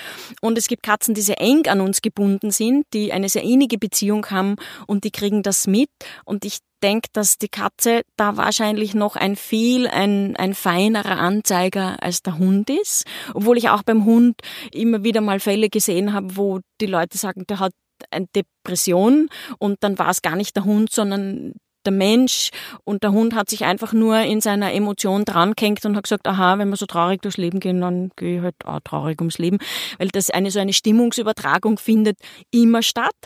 Und 0.40 0.56
es 0.56 0.69
gibt 0.69 0.85
Katzen, 0.85 1.14
die 1.14 1.20
sehr 1.20 1.40
eng 1.40 1.67
an 1.67 1.81
uns 1.81 2.00
gebunden 2.00 2.52
sind, 2.52 2.87
die 2.94 3.12
eine 3.12 3.29
sehr 3.29 3.43
innige 3.43 3.76
Beziehung 3.76 4.25
haben 4.26 4.55
und 4.87 5.02
die 5.02 5.11
kriegen 5.11 5.43
das 5.43 5.67
mit 5.67 5.90
und 6.25 6.44
ich 6.44 6.58
denke, 6.82 7.08
dass 7.12 7.38
die 7.38 7.48
Katze 7.48 8.02
da 8.16 8.36
wahrscheinlich 8.36 8.94
noch 8.94 9.16
ein 9.16 9.36
viel, 9.36 9.88
ein, 9.88 10.36
ein 10.36 10.54
feinerer 10.54 11.19
Anzeiger 11.19 12.02
als 12.02 12.22
der 12.22 12.38
Hund 12.38 12.70
ist. 12.70 13.04
Obwohl 13.34 13.58
ich 13.58 13.69
auch 13.69 13.82
beim 13.82 14.04
Hund 14.04 14.36
immer 14.72 15.04
wieder 15.04 15.20
mal 15.20 15.40
Fälle 15.40 15.69
gesehen 15.69 16.12
habe, 16.12 16.36
wo 16.36 16.60
die 16.80 16.86
Leute 16.86 17.19
sagen, 17.19 17.44
der 17.48 17.60
hat 17.60 17.72
eine 18.10 18.26
Depression 18.34 19.28
und 19.58 19.78
dann 19.80 19.98
war 19.98 20.10
es 20.10 20.22
gar 20.22 20.36
nicht 20.36 20.54
der 20.56 20.64
Hund, 20.64 20.92
sondern 20.92 21.54
der 21.84 21.92
Mensch 21.92 22.50
und 22.84 23.02
der 23.02 23.12
Hund 23.12 23.34
hat 23.34 23.48
sich 23.48 23.64
einfach 23.64 23.92
nur 23.92 24.20
in 24.20 24.40
seiner 24.40 24.72
Emotion 24.72 25.25
dran 25.25 25.54
gehängt 25.54 25.84
und 25.84 25.96
hat 25.96 26.04
gesagt, 26.04 26.26
aha, 26.26 26.58
wenn 26.58 26.69
wir 26.69 26.76
so 26.76 26.86
traurig 26.86 27.22
durchs 27.22 27.38
Leben 27.38 27.60
gehen, 27.60 27.80
dann 27.80 28.10
gehe 28.16 28.38
ich 28.38 28.42
halt 28.42 28.56
auch 28.64 28.80
traurig 28.84 29.20
ums 29.20 29.38
Leben, 29.38 29.58
weil 29.98 30.08
das 30.08 30.30
eine 30.30 30.50
so 30.50 30.60
eine 30.60 30.72
Stimmungsübertragung 30.72 31.78
findet 31.78 32.19
immer 32.50 32.82
statt. 32.82 33.16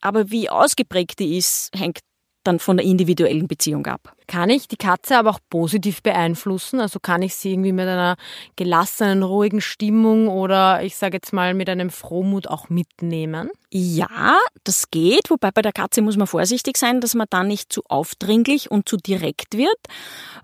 Aber 0.00 0.30
wie 0.30 0.48
ausgeprägt 0.48 1.18
die 1.18 1.36
ist, 1.36 1.70
hängt 1.76 2.00
dann 2.48 2.58
von 2.58 2.78
der 2.78 2.86
individuellen 2.86 3.46
Beziehung 3.46 3.86
ab. 3.86 4.16
Kann 4.28 4.50
ich 4.50 4.68
die 4.68 4.76
Katze 4.76 5.16
aber 5.16 5.30
auch 5.30 5.40
positiv 5.48 6.02
beeinflussen? 6.02 6.80
Also 6.80 7.00
kann 7.00 7.22
ich 7.22 7.34
sie 7.34 7.52
irgendwie 7.52 7.72
mit 7.72 7.88
einer 7.88 8.16
gelassenen, 8.56 9.22
ruhigen 9.22 9.62
Stimmung 9.62 10.28
oder 10.28 10.82
ich 10.82 10.96
sage 10.96 11.16
jetzt 11.16 11.32
mal 11.32 11.54
mit 11.54 11.70
einem 11.70 11.88
Frohmut 11.88 12.46
auch 12.46 12.68
mitnehmen? 12.68 13.50
Ja, 13.70 14.38
das 14.64 14.90
geht, 14.90 15.30
wobei 15.30 15.50
bei 15.50 15.62
der 15.62 15.72
Katze 15.72 16.02
muss 16.02 16.18
man 16.18 16.26
vorsichtig 16.26 16.76
sein, 16.76 17.00
dass 17.00 17.14
man 17.14 17.26
da 17.30 17.42
nicht 17.42 17.72
zu 17.72 17.82
aufdringlich 17.88 18.70
und 18.70 18.86
zu 18.86 18.98
direkt 18.98 19.56
wird. 19.56 19.78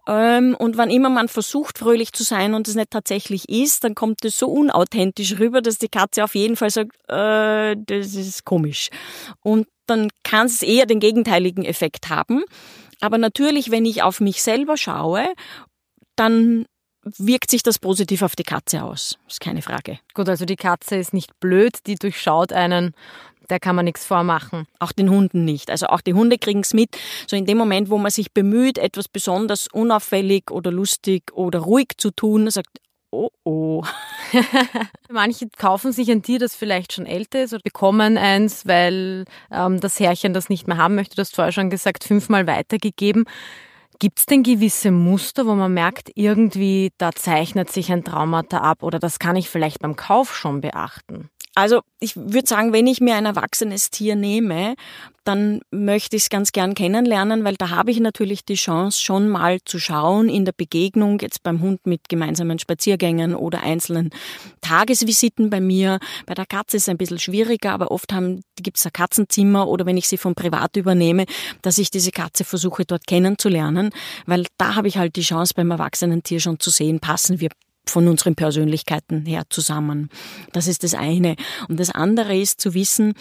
Ähm, 0.09 0.57
und 0.59 0.79
wann 0.79 0.89
immer 0.89 1.11
man 1.11 1.29
versucht, 1.29 1.77
fröhlich 1.77 2.15
zu 2.15 2.23
sein 2.23 2.55
und 2.55 2.67
es 2.69 2.77
nicht 2.77 2.91
tatsächlich 2.91 3.51
ist, 3.51 3.85
dann 3.85 3.95
kommt 3.95 4.25
es 4.25 4.39
so 4.39 4.49
unauthentisch 4.49 5.39
rüber, 5.39 5.61
dass 5.61 5.77
die 5.77 5.89
Katze 5.89 6.25
auf 6.25 6.35
jeden 6.35 6.57
Fall 6.57 6.71
sagt, 6.71 6.93
äh, 7.09 7.77
das 7.77 8.15
ist 8.15 8.47
komisch. 8.47 8.89
Und 9.43 9.67
dann 9.87 10.09
kann 10.23 10.47
es 10.47 10.63
eher 10.63 10.87
den 10.87 11.01
gegenteiligen 11.01 11.65
Effekt 11.65 12.09
haben. 12.09 12.45
Aber 13.01 13.19
natürlich, 13.19 13.71
wenn 13.71 13.85
ich 13.85 14.03
auf 14.03 14.21
mich 14.21 14.43
selber 14.43 14.77
schaue, 14.77 15.27
dann 16.17 16.67
wirkt 17.19 17.51
sich 17.51 17.63
das 17.63 17.79
positiv 17.79 18.23
auf 18.23 18.37
die 18.37 18.45
Katze 18.45 18.83
aus. 18.83 19.19
Ist 19.29 19.41
keine 19.41 19.63
Frage. 19.63 19.99
Gut, 20.15 20.29
also 20.29 20.45
die 20.45 20.57
Katze 20.57 20.97
ist 20.97 21.13
nicht 21.13 21.39
blöd, 21.41 21.79
die 21.87 21.97
durchschaut 21.97 22.53
einen. 22.53 22.95
Da 23.49 23.59
kann 23.59 23.77
man 23.77 23.85
nichts 23.85 24.07
vormachen. 24.07 24.67
Auch 24.79 24.93
den 24.93 25.11
Hunden 25.11 25.45
nicht. 25.45 25.71
Also 25.71 25.87
auch 25.89 26.01
die 26.01 26.15
Hunde 26.15 26.39
kriegen 26.39 26.61
es 26.61 26.73
mit. 26.73 26.97
So 27.27 27.37
in 27.37 27.45
dem 27.45 27.59
Moment, 27.59 27.91
wo 27.91 27.99
man 27.99 28.11
sich 28.11 28.33
bemüht, 28.33 28.79
etwas 28.79 29.07
besonders 29.07 29.69
unauffällig 29.71 30.51
oder 30.51 30.71
lustig 30.71 31.31
oder 31.35 31.59
ruhig 31.59 31.89
zu 31.99 32.11
tun, 32.11 32.51
sagt, 32.51 32.79
oh 33.15 33.31
oh. 33.45 33.83
Manche 35.11 35.49
kaufen 35.57 35.93
sich 35.93 36.11
ein 36.11 36.23
Tier, 36.23 36.39
das 36.39 36.55
vielleicht 36.55 36.93
schon 36.93 37.07
älter 37.07 37.43
ist 37.43 37.53
oder 37.53 37.63
bekommen 37.63 38.19
eins, 38.19 38.67
weil 38.67 39.25
ähm, 39.51 39.81
das 39.81 40.01
Herrchen 40.01 40.35
das 40.35 40.49
nicht 40.49 40.67
mehr 40.67 40.77
haben 40.77 40.95
möchte. 40.95 41.17
Du 41.17 41.21
hast 41.21 41.35
vorher 41.35 41.53
schon 41.53 41.71
gesagt, 41.71 42.05
fünfmal 42.05 42.47
weitergegeben. 42.47 43.25
Gibt 44.01 44.19
es 44.19 44.27
denn 44.27 44.43
gewisse 44.43 44.91
Muster, 44.91 45.47
wo 45.47 45.55
man 45.55 45.73
merkt, 45.73 46.11
irgendwie 46.15 46.91
da 46.99 47.13
zeichnet 47.13 47.71
sich 47.71 47.93
ein 47.93 48.03
Traumata 48.03 48.59
ab 48.59 48.83
oder 48.83 48.99
das 48.99 49.19
kann 49.21 49.37
ich 49.37 49.49
vielleicht 49.49 49.79
beim 49.79 49.95
Kauf 49.95 50.35
schon 50.35 50.61
beachten? 50.61 51.31
Also 51.55 51.83
ich 52.01 52.17
würde 52.17 52.47
sagen, 52.47 52.73
wenn 52.73 52.87
ich 52.87 53.01
mir 53.01 53.15
ein 53.15 53.27
erwachsenes 53.27 53.91
Tier 53.91 54.17
nehme, 54.17 54.75
dann 55.23 55.61
möchte 55.71 56.17
ich 56.17 56.25
es 56.25 56.29
ganz 56.29 56.53
gern 56.53 56.75
kennenlernen, 56.75 57.45
weil 57.45 57.55
da 57.57 57.71
habe 57.71 57.91
ich 57.91 58.01
natürlich 58.01 58.45
die 58.45 58.57
Chance, 58.57 59.01
schon 59.01 59.29
mal 59.29 59.59
zu 59.65 59.79
schauen 59.79 60.29
in 60.29 60.45
der 60.45 60.53
Begegnung, 60.53 61.19
jetzt 61.21 61.43
beim 61.43 61.63
Hund 61.63 61.87
mit 61.87 62.09
gemeinsamen 62.09 62.59
Spaziergängen 62.59 63.35
oder 63.35 63.63
einzelnen 63.63 64.11
Tagesvisiten 64.61 65.49
bei 65.49 65.61
mir. 65.61 65.99
Bei 66.27 66.35
der 66.35 66.45
Katze 66.45 66.77
ist 66.77 66.83
es 66.85 66.89
ein 66.89 66.99
bisschen 66.99 67.19
schwieriger, 67.19 67.73
aber 67.73 67.91
oft 67.91 68.13
gibt 68.57 68.77
es 68.77 68.85
ein 68.85 68.93
Katzenzimmer 68.93 69.67
oder 69.69 69.87
wenn 69.87 69.97
ich 69.97 70.09
sie 70.09 70.19
von 70.19 70.35
privat 70.35 70.77
übernehme, 70.77 71.25
dass 71.63 71.79
ich 71.79 71.91
diese 71.91 72.11
Katze 72.11 72.45
versuche 72.45 72.85
dort 72.85 73.07
kennenzulernen, 73.07 73.91
weil 74.27 74.45
da 74.59 74.75
habe 74.75 74.89
ich 74.89 74.99
halt 74.99 75.17
die 75.17 75.23
Chance 75.23 75.55
beim 75.57 75.71
erwachsenen 75.71 76.23
Tier 76.23 76.41
schon 76.41 76.61
zu 76.61 76.71
sehen, 76.71 77.01
passen 77.01 77.41
wir 77.41 77.49
von 77.87 78.09
unseren 78.09 78.35
Persönlichkeiten 78.35 79.27
her 79.27 79.45
zusammen. 79.51 80.09
Das 80.53 80.67
ist 80.67 80.85
das 80.85 80.95
eine. 80.95 81.37
Und 81.69 81.81
das 81.81 81.91
andere 81.91 82.37
ist 82.37 82.61
zu 82.61 82.75
wissen 82.75 83.15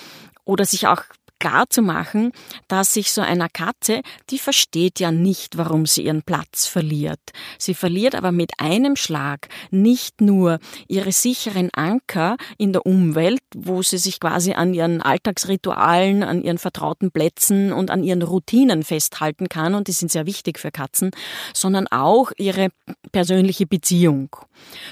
oder 0.46 0.66
sich 0.66 0.88
auch 0.88 1.04
klar 1.44 1.70
zu 1.70 1.82
machen, 1.82 2.32
dass 2.70 2.94
sich 2.94 3.12
so 3.12 3.22
einer 3.22 3.50
Katze, 3.50 4.02
die 4.30 4.40
versteht 4.40 5.02
ja 5.02 5.12
nicht, 5.12 5.58
warum 5.58 5.86
sie 5.86 6.04
ihren 6.06 6.24
Platz 6.24 6.68
verliert. 6.68 7.20
Sie 7.58 7.74
verliert 7.74 8.16
aber 8.16 8.32
mit 8.32 8.52
einem 8.60 8.96
Schlag 8.96 9.50
nicht 9.70 10.22
nur 10.22 10.60
ihre 10.88 11.12
sicheren 11.12 11.70
Anker 11.74 12.38
in 12.58 12.72
der 12.72 12.86
Umwelt, 12.86 13.42
wo 13.56 13.82
sie 13.82 13.98
sich 13.98 14.22
quasi 14.22 14.54
an 14.54 14.74
ihren 14.74 15.02
Alltagsritualen, 15.02 16.24
an 16.24 16.42
ihren 16.42 16.60
vertrauten 16.60 17.12
Plätzen 17.12 17.74
und 17.74 17.92
an 17.92 18.04
ihren 18.04 18.22
Routinen 18.22 18.84
festhalten 18.84 19.50
kann, 19.50 19.76
und 19.76 19.90
die 19.90 19.92
sind 19.92 20.12
sehr 20.12 20.26
wichtig 20.26 20.60
für 20.60 20.72
Katzen, 20.72 21.12
sondern 21.54 21.88
auch 21.88 22.32
ihre 22.38 22.70
persönliche 23.12 23.66
Beziehung. 23.66 24.34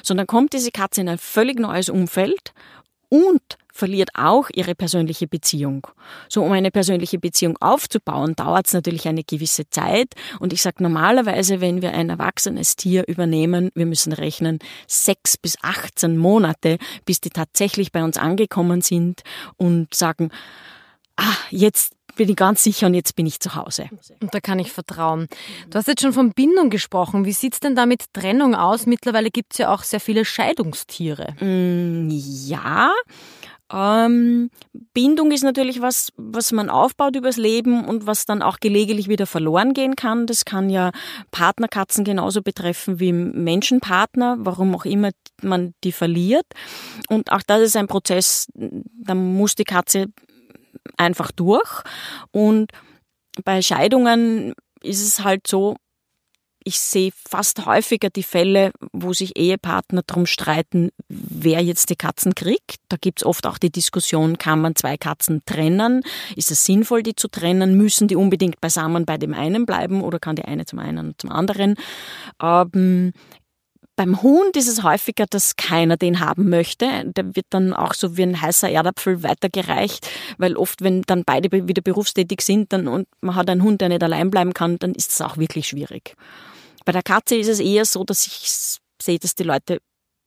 Sondern 0.04 0.28
kommt 0.28 0.52
diese 0.52 0.72
Katze 0.72 1.00
in 1.00 1.08
ein 1.08 1.18
völlig 1.18 1.60
neues 1.60 1.88
Umfeld 1.88 2.54
und 3.08 3.51
verliert 3.82 4.12
auch 4.14 4.52
ihre 4.54 4.76
persönliche 4.76 5.26
Beziehung. 5.26 5.88
So, 6.30 6.44
um 6.44 6.52
eine 6.52 6.70
persönliche 6.70 7.18
Beziehung 7.18 7.58
aufzubauen, 7.60 8.36
dauert 8.36 8.68
es 8.68 8.74
natürlich 8.74 9.08
eine 9.08 9.24
gewisse 9.24 9.68
Zeit. 9.72 10.14
Und 10.40 10.54
ich 10.54 10.62
sage 10.62 10.84
normalerweise, 10.84 11.62
wenn 11.62 11.82
wir 11.82 11.92
ein 11.94 12.12
erwachsenes 12.12 12.76
Tier 12.76 13.08
übernehmen, 13.08 13.72
wir 13.74 13.88
müssen 13.88 14.14
rechnen 14.14 14.60
sechs 14.86 15.36
bis 15.36 15.58
18 15.64 16.16
Monate, 16.16 16.78
bis 17.06 17.22
die 17.22 17.32
tatsächlich 17.32 17.92
bei 17.92 18.04
uns 18.04 18.18
angekommen 18.18 18.82
sind 18.82 19.24
und 19.58 19.92
sagen, 19.96 20.30
ah, 21.18 21.38
jetzt 21.50 21.94
bin 22.16 22.30
ich 22.30 22.36
ganz 22.36 22.64
sicher 22.64 22.88
und 22.88 22.94
jetzt 22.94 23.16
bin 23.16 23.26
ich 23.26 23.40
zu 23.40 23.56
Hause. 23.56 23.90
Und 24.20 24.34
da 24.34 24.40
kann 24.40 24.60
ich 24.60 24.72
vertrauen. 24.72 25.28
Du 25.70 25.78
hast 25.78 25.88
jetzt 25.88 26.02
schon 26.02 26.14
von 26.14 26.34
Bindung 26.34 26.70
gesprochen. 26.70 27.26
Wie 27.26 27.32
sieht 27.32 27.54
es 27.54 27.60
denn 27.60 27.76
da 27.76 27.86
mit 27.86 28.14
Trennung 28.14 28.56
aus? 28.56 28.86
Mittlerweile 28.86 29.30
gibt 29.30 29.54
es 29.54 29.60
ja 29.60 29.74
auch 29.74 29.84
sehr 29.84 30.00
viele 30.00 30.26
Scheidungstiere. 30.26 31.34
Mm, 31.40 32.10
ja, 32.10 32.92
ähm, 33.74 34.50
Bindung 34.94 35.32
ist 35.32 35.44
natürlich 35.44 35.82
was, 35.82 36.12
was 36.18 36.52
man 36.52 36.70
aufbaut 36.70 37.16
übers 37.16 37.38
Leben 37.38 37.86
und 37.86 38.06
was 38.06 38.26
dann 38.26 38.42
auch 38.42 38.60
gelegentlich 38.60 39.08
wieder 39.08 39.26
verloren 39.26 39.74
gehen 39.74 39.96
kann. 39.96 40.28
Das 40.28 40.46
kann 40.46 40.70
ja 40.70 40.92
Partnerkatzen 41.32 42.04
genauso 42.04 42.42
betreffen 42.42 43.00
wie 43.00 43.14
Menschenpartner, 43.14 44.38
warum 44.40 44.76
auch 44.76 44.86
immer 44.86 45.12
man 45.42 45.74
die 45.84 45.92
verliert. 45.92 46.46
Und 47.10 47.32
auch 47.32 47.42
das 47.46 47.62
ist 47.62 47.76
ein 47.76 47.88
Prozess, 47.88 48.48
da 48.54 49.16
muss 49.16 49.56
die 49.56 49.64
Katze 49.64 50.08
einfach 50.98 51.32
durch. 51.32 51.84
Und 52.32 52.72
bei 53.44 53.62
Scheidungen 53.62 54.54
ist 54.84 55.02
es 55.02 55.24
halt 55.24 55.48
so, 55.48 55.76
ich 56.64 56.80
sehe 56.80 57.12
fast 57.28 57.66
häufiger 57.66 58.10
die 58.10 58.24
Fälle, 58.24 58.72
wo 58.92 59.14
sich 59.14 59.38
Ehepartner 59.38 60.04
darum 60.06 60.26
streiten, 60.26 60.92
wer 61.10 61.62
jetzt 61.62 61.90
die 61.90 61.96
Katzen 61.96 62.36
kriegt. 62.36 62.78
Da 62.90 62.98
gibt's 63.00 63.24
oft 63.24 63.48
auch 63.48 63.58
die 63.58 63.72
Diskussion, 63.72 64.38
kann 64.38 64.62
man 64.62 64.76
zwei 64.76 64.98
Katzen 64.98 65.42
trennen? 65.46 66.04
Ist 66.36 66.52
es 66.52 66.66
sinnvoll, 66.66 67.04
die 67.04 67.16
zu 67.16 67.28
trennen? 67.28 67.78
Müssen 67.78 68.08
die 68.08 68.16
unbedingt 68.16 68.62
beisammen 68.62 69.06
bei 69.06 69.18
dem 69.18 69.34
einen 69.34 69.66
bleiben 69.66 70.02
oder 70.02 70.20
kann 70.20 70.36
die 70.36 70.46
eine 70.46 70.66
zum 70.66 70.80
einen 70.80 71.08
und 71.08 71.22
zum 71.22 71.32
anderen? 71.32 71.76
Ähm, 72.42 73.14
beim 74.02 74.24
Hund 74.24 74.58
ist 74.58 74.68
es 74.68 74.82
häufiger, 74.82 75.28
dass 75.30 75.58
keiner 75.58 75.96
den 75.96 76.22
haben 76.22 76.50
möchte. 76.50 76.88
Der 77.16 77.36
wird 77.36 77.46
dann 77.52 77.72
auch 77.72 77.94
so 77.94 78.18
wie 78.18 78.24
ein 78.24 78.42
heißer 78.42 78.68
Erdapfel 78.68 79.22
weitergereicht, 79.22 80.10
weil 80.40 80.58
oft, 80.58 80.82
wenn 80.82 81.04
dann 81.04 81.22
beide 81.24 81.52
wieder 81.52 81.84
berufstätig 81.84 82.42
sind 82.42 82.74
dann, 82.74 82.88
und 82.88 83.08
man 83.22 83.36
hat 83.36 83.48
einen 83.48 83.62
Hund, 83.62 83.80
der 83.80 83.90
nicht 83.90 84.02
allein 84.02 84.32
bleiben 84.32 84.56
kann, 84.56 84.80
dann 84.80 84.96
ist 84.96 85.12
es 85.12 85.22
auch 85.22 85.38
wirklich 85.38 85.68
schwierig. 85.68 86.16
Bei 86.84 86.92
der 86.92 87.04
Katze 87.04 87.36
ist 87.36 87.48
es 87.48 87.60
eher 87.60 87.86
so, 87.86 88.04
dass 88.04 88.26
ich 88.26 88.80
sehe, 89.00 89.20
dass 89.20 89.36
die 89.36 89.44
Leute 89.44 89.78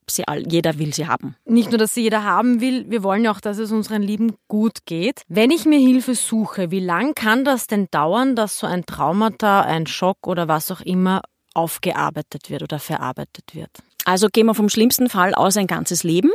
sie 0.09 0.29
all, 0.29 0.47
jeder 0.47 0.79
will 0.79 0.95
sie 0.95 1.09
haben. 1.09 1.35
Nicht 1.45 1.71
nur, 1.71 1.79
dass 1.79 1.95
sie 1.95 2.03
jeder 2.03 2.23
haben 2.23 2.61
will, 2.61 2.89
wir 2.89 3.03
wollen 3.03 3.25
ja 3.25 3.33
auch, 3.33 3.41
dass 3.41 3.59
es 3.59 3.73
unseren 3.73 4.03
Lieben 4.03 4.37
gut 4.47 4.87
geht. 4.87 5.23
Wenn 5.27 5.51
ich 5.51 5.65
mir 5.65 5.81
Hilfe 5.81 6.15
suche, 6.15 6.71
wie 6.71 6.79
lang 6.79 7.17
kann 7.17 7.45
das 7.45 7.67
denn 7.67 7.89
dauern, 7.91 8.37
dass 8.37 8.61
so 8.61 8.69
ein 8.69 8.87
Traumata, 8.87 9.63
ein 9.63 9.89
Schock 9.89 10.29
oder 10.29 10.47
was 10.47 10.71
auch 10.71 10.81
immer 10.81 11.23
aufgearbeitet 11.55 12.51
wird 12.51 12.63
oder 12.63 12.79
verarbeitet 12.79 13.55
wird? 13.55 13.71
Also 14.05 14.29
gehen 14.29 14.47
wir 14.47 14.55
vom 14.55 14.69
schlimmsten 14.69 15.09
Fall 15.09 15.35
aus 15.35 15.57
ein 15.57 15.67
ganzes 15.67 16.03
Leben. 16.03 16.31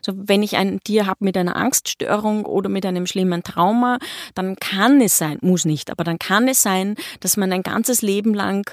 So, 0.00 0.12
wenn 0.14 0.42
ich 0.42 0.56
ein 0.56 0.80
Tier 0.80 1.06
habe 1.06 1.24
mit 1.24 1.36
einer 1.36 1.56
Angststörung 1.56 2.46
oder 2.46 2.68
mit 2.68 2.86
einem 2.86 3.06
schlimmen 3.06 3.42
Trauma, 3.42 3.98
dann 4.34 4.56
kann 4.56 5.00
es 5.00 5.18
sein, 5.18 5.38
muss 5.40 5.64
nicht, 5.64 5.90
aber 5.90 6.04
dann 6.04 6.18
kann 6.18 6.46
es 6.46 6.62
sein, 6.62 6.94
dass 7.20 7.36
man 7.36 7.52
ein 7.52 7.64
ganzes 7.64 8.00
Leben 8.02 8.32
lang 8.34 8.70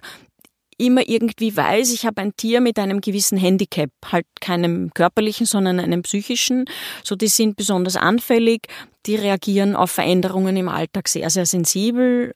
immer 0.77 1.07
irgendwie 1.07 1.55
weiß, 1.55 1.93
ich 1.93 2.05
habe 2.05 2.21
ein 2.21 2.35
Tier 2.37 2.61
mit 2.61 2.79
einem 2.79 3.01
gewissen 3.01 3.37
Handicap, 3.37 3.91
halt 4.05 4.25
keinem 4.39 4.91
körperlichen, 4.93 5.45
sondern 5.45 5.79
einem 5.79 6.03
psychischen. 6.03 6.65
So, 7.03 7.15
die 7.15 7.27
sind 7.27 7.57
besonders 7.57 7.97
anfällig, 7.97 8.67
die 9.05 9.15
reagieren 9.15 9.75
auf 9.75 9.91
Veränderungen 9.91 10.55
im 10.55 10.69
Alltag 10.69 11.09
sehr, 11.09 11.29
sehr 11.29 11.45
sensibel. 11.45 12.33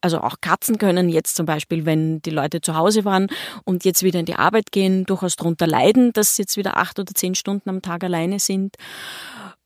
Also 0.00 0.20
auch 0.20 0.36
Katzen 0.40 0.78
können 0.78 1.08
jetzt 1.08 1.36
zum 1.36 1.46
Beispiel, 1.46 1.86
wenn 1.86 2.20
die 2.22 2.30
Leute 2.30 2.60
zu 2.60 2.76
Hause 2.76 3.04
waren 3.04 3.28
und 3.64 3.84
jetzt 3.84 4.02
wieder 4.02 4.20
in 4.20 4.26
die 4.26 4.36
Arbeit 4.36 4.70
gehen, 4.70 5.04
durchaus 5.04 5.36
darunter 5.36 5.66
leiden, 5.66 6.12
dass 6.12 6.36
sie 6.36 6.42
jetzt 6.42 6.56
wieder 6.56 6.76
acht 6.76 6.98
oder 6.98 7.12
zehn 7.14 7.34
Stunden 7.34 7.68
am 7.70 7.82
Tag 7.82 8.04
alleine 8.04 8.38
sind. 8.38 8.76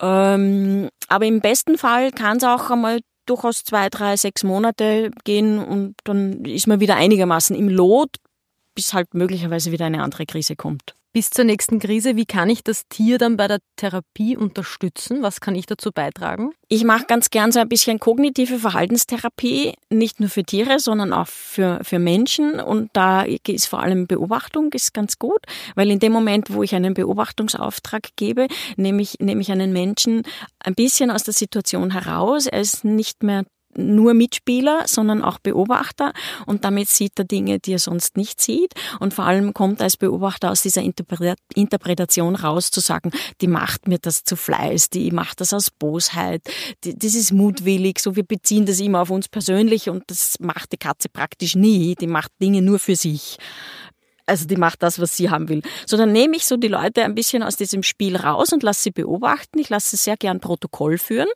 Ähm, 0.00 0.88
aber 1.08 1.26
im 1.26 1.40
besten 1.40 1.76
Fall 1.76 2.10
kann 2.12 2.38
es 2.38 2.44
auch 2.44 2.70
einmal 2.70 3.00
durchaus 3.26 3.64
zwei, 3.64 3.88
drei, 3.88 4.16
sechs 4.16 4.42
Monate 4.42 5.10
gehen 5.24 5.58
und 5.58 5.94
dann 6.04 6.44
ist 6.44 6.66
man 6.66 6.80
wieder 6.80 6.96
einigermaßen 6.96 7.54
im 7.54 7.68
Lot, 7.68 8.16
bis 8.74 8.94
halt 8.94 9.14
möglicherweise 9.14 9.72
wieder 9.72 9.86
eine 9.86 10.02
andere 10.02 10.26
Krise 10.26 10.56
kommt. 10.56 10.94
Bis 11.12 11.30
zur 11.30 11.44
nächsten 11.44 11.80
Krise, 11.80 12.14
wie 12.14 12.24
kann 12.24 12.48
ich 12.48 12.62
das 12.62 12.86
Tier 12.88 13.18
dann 13.18 13.36
bei 13.36 13.48
der 13.48 13.58
Therapie 13.74 14.36
unterstützen? 14.36 15.22
Was 15.22 15.40
kann 15.40 15.56
ich 15.56 15.66
dazu 15.66 15.90
beitragen? 15.90 16.52
Ich 16.68 16.84
mache 16.84 17.06
ganz 17.06 17.30
gern 17.30 17.50
so 17.50 17.58
ein 17.58 17.68
bisschen 17.68 17.98
kognitive 17.98 18.60
Verhaltenstherapie, 18.60 19.74
nicht 19.90 20.20
nur 20.20 20.28
für 20.28 20.44
Tiere, 20.44 20.78
sondern 20.78 21.12
auch 21.12 21.26
für, 21.26 21.80
für 21.82 21.98
Menschen. 21.98 22.60
Und 22.60 22.90
da 22.92 23.22
ist 23.22 23.66
vor 23.66 23.80
allem 23.80 24.06
Beobachtung 24.06 24.72
ist 24.72 24.94
ganz 24.94 25.18
gut, 25.18 25.40
weil 25.74 25.90
in 25.90 25.98
dem 25.98 26.12
Moment, 26.12 26.54
wo 26.54 26.62
ich 26.62 26.76
einen 26.76 26.94
Beobachtungsauftrag 26.94 28.10
gebe, 28.14 28.46
nehme 28.76 29.02
ich, 29.02 29.18
nehme 29.18 29.40
ich 29.40 29.50
einen 29.50 29.72
Menschen 29.72 30.22
ein 30.60 30.76
bisschen 30.76 31.10
aus 31.10 31.24
der 31.24 31.34
Situation 31.34 31.90
heraus. 31.90 32.46
Er 32.46 32.60
ist 32.60 32.84
nicht 32.84 33.24
mehr 33.24 33.42
nur 33.76 34.14
Mitspieler, 34.14 34.84
sondern 34.86 35.22
auch 35.22 35.38
Beobachter 35.38 36.12
und 36.46 36.64
damit 36.64 36.88
sieht 36.88 37.18
er 37.18 37.24
Dinge, 37.24 37.58
die 37.58 37.74
er 37.74 37.78
sonst 37.78 38.16
nicht 38.16 38.40
sieht 38.40 38.74
und 38.98 39.14
vor 39.14 39.24
allem 39.24 39.54
kommt 39.54 39.80
als 39.80 39.96
Beobachter 39.96 40.50
aus 40.50 40.62
dieser 40.62 40.82
Interpretation 40.82 42.34
raus 42.34 42.70
zu 42.70 42.80
sagen, 42.80 43.10
die 43.40 43.46
macht 43.46 43.86
mir 43.86 43.98
das 43.98 44.24
zu 44.24 44.36
Fleiß, 44.36 44.90
die 44.90 45.10
macht 45.10 45.40
das 45.40 45.52
aus 45.52 45.70
Bosheit, 45.70 46.42
die, 46.84 46.98
das 46.98 47.14
ist 47.14 47.32
mutwillig, 47.32 48.00
so 48.00 48.16
wir 48.16 48.24
beziehen 48.24 48.66
das 48.66 48.80
immer 48.80 49.02
auf 49.02 49.10
uns 49.10 49.28
persönlich 49.28 49.88
und 49.88 50.04
das 50.08 50.38
macht 50.40 50.72
die 50.72 50.78
Katze 50.78 51.08
praktisch 51.08 51.54
nie, 51.54 51.94
die 51.94 52.06
macht 52.08 52.32
Dinge 52.40 52.62
nur 52.62 52.78
für 52.78 52.96
sich 52.96 53.38
also 54.26 54.46
die 54.46 54.56
macht 54.56 54.84
das, 54.84 55.00
was 55.00 55.16
sie 55.16 55.28
haben 55.28 55.48
will. 55.48 55.60
So, 55.86 55.96
dann 55.96 56.12
nehme 56.12 56.36
ich 56.36 56.46
so 56.46 56.56
die 56.56 56.68
Leute 56.68 57.02
ein 57.02 57.16
bisschen 57.16 57.42
aus 57.42 57.56
diesem 57.56 57.82
Spiel 57.82 58.16
raus 58.16 58.52
und 58.52 58.62
lasse 58.62 58.82
sie 58.82 58.90
beobachten. 58.92 59.58
Ich 59.58 59.70
lasse 59.70 59.96
sehr 59.96 60.16
gern 60.16 60.38
Protokoll 60.38 60.98
führen 60.98 61.26